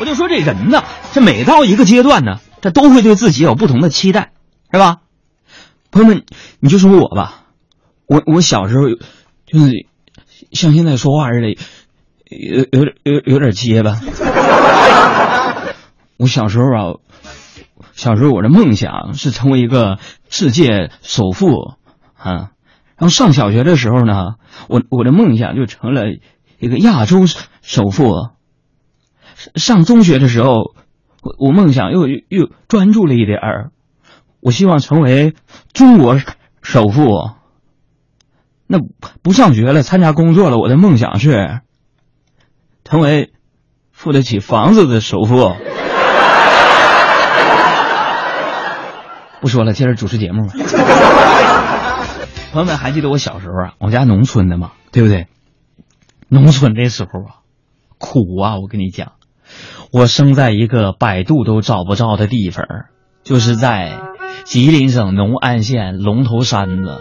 [0.00, 0.82] 我就说这人呢，
[1.12, 4.32] 这每到一个阶段呢，这都会对自己有不同的期待，
[4.72, 4.98] 是吧？
[5.90, 6.24] 朋友们，
[6.58, 7.44] 你就说我吧，
[8.06, 8.88] 我我小时候
[9.46, 9.86] 就是
[10.50, 11.56] 像现在说话似的，
[12.28, 14.00] 有有点有有点结巴。
[16.16, 16.94] 我小时候啊，
[17.92, 19.98] 小时候我的梦想是成为一个
[20.28, 21.76] 世界首富
[22.16, 22.50] 啊。
[22.96, 24.34] 然后上小学的时候呢，
[24.68, 26.02] 我我的梦想就成了
[26.58, 27.26] 一个亚洲
[27.62, 28.33] 首富。
[29.54, 30.74] 上中学的时候，
[31.22, 33.70] 我我梦想又又专注了一点儿，
[34.40, 35.34] 我希望成为
[35.72, 36.18] 中国
[36.62, 37.30] 首富。
[38.66, 38.78] 那
[39.22, 41.60] 不上学了，参加工作了，我的梦想是
[42.82, 43.32] 成为
[43.92, 45.36] 付得起房子的首富。
[49.40, 50.54] 不说了，接着主持节目吧。
[52.52, 55.26] 朋友们还记得我小时候啊，我家农村的嘛，对不对？
[56.28, 57.40] 农村这时候啊，
[57.98, 58.56] 苦啊！
[58.58, 59.12] 我跟你讲，
[59.92, 62.66] 我生在一个百度都找不着的地方，
[63.22, 64.00] 就是在
[64.44, 66.98] 吉林省农安县龙头山子，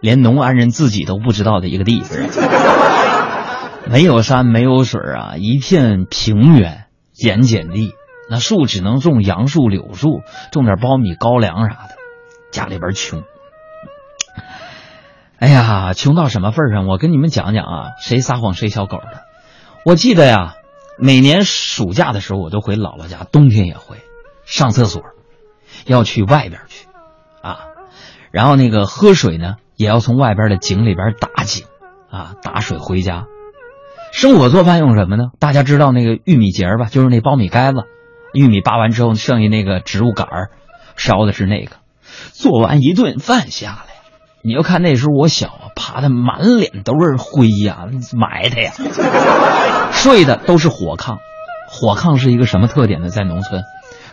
[0.00, 2.18] 连农安人自己都不知道的一个地方。
[3.90, 7.92] 没有山，没有水啊，一片平原盐碱地。
[8.30, 11.96] 那树只能种杨树、柳树，种点苞米、高粱啥的。
[12.50, 13.22] 家里边穷，
[15.38, 16.86] 哎呀，穷到什么份上？
[16.86, 19.24] 我跟你们讲讲啊，谁撒谎谁小狗的。
[19.84, 20.54] 我记得呀，
[20.98, 23.98] 每年暑假的时候，我都回姥姥家，冬天也回。
[24.44, 25.02] 上厕所
[25.86, 26.86] 要去外边去，
[27.40, 27.60] 啊，
[28.30, 31.64] 然后那个喝水呢，也要从外边的井里边打井，
[32.10, 33.26] 啊，打水回家。
[34.12, 35.30] 生火做饭用什么呢？
[35.38, 36.86] 大家知道那个玉米节吧？
[36.90, 37.84] 就是那苞米杆子。
[38.34, 40.28] 玉米扒完之后，剩下那个植物杆，
[40.96, 41.76] 烧的是那个。
[42.32, 43.93] 做完一顿饭下来，
[44.46, 48.72] 你就看那时候我小啊，爬的满脸都是灰呀，埋汰呀。
[49.90, 51.16] 睡的都是火炕，
[51.70, 53.08] 火炕是一个什么特点呢？
[53.08, 53.62] 在农村，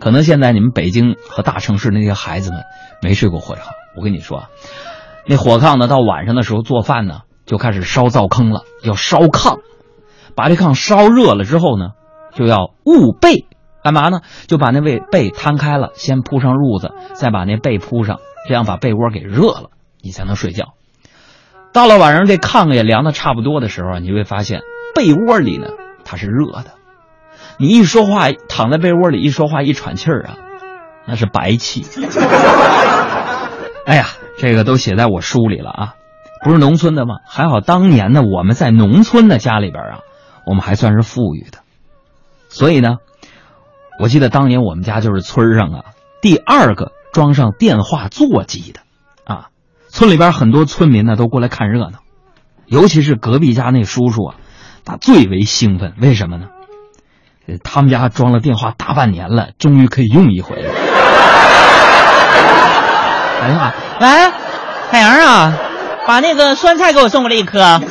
[0.00, 2.64] 可能现在你们北京和大城市那些孩子们
[3.00, 3.60] 没睡过火炕。
[3.96, 4.48] 我跟你说啊，
[5.26, 9.60] 那火炕呢，到晚上的时候做饭呢，就开始烧灶坑了，要烧炕，
[10.34, 11.90] 把这炕烧热了之后呢，
[12.34, 13.46] 就要捂被。
[13.84, 14.22] 干嘛呢？
[14.48, 18.18] 就把那被被摊开了，先铺上褥子，再把那被铺上，
[18.48, 19.70] 这样把被窝给热了，
[20.02, 20.74] 你才能睡觉。
[21.72, 24.62] 到了晚上，这炕也凉的差不多的时候，你会发现
[24.94, 25.68] 被窝里呢
[26.04, 26.72] 它是热的。
[27.58, 30.36] 你一说话，躺在被窝里一说话一喘气儿啊，
[31.06, 31.84] 那是白气。
[33.86, 34.06] 哎呀，
[34.38, 35.94] 这个都写在我书里了啊，
[36.44, 37.16] 不是农村的吗？
[37.26, 40.00] 还好当年呢，我们在农村的家里边啊，
[40.46, 41.58] 我们还算是富裕的，
[42.48, 42.96] 所以呢。
[43.98, 45.84] 我记得当年我们家就是村上啊
[46.20, 48.80] 第二个装上电话座机的，
[49.96, 52.00] 村里边很多村民呢都过来看热闹，
[52.66, 54.34] 尤其是隔壁家那叔叔啊，
[54.84, 55.94] 他最为兴奋。
[55.98, 56.48] 为什么呢？
[57.64, 60.70] 他们家装了电话大半年了，终于可以用一回了。
[63.40, 64.06] 打电话，喂，
[64.90, 65.54] 海洋啊，
[66.06, 67.80] 把那个酸菜给我送过来一颗。